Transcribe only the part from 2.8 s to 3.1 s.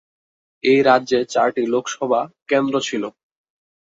ছিল।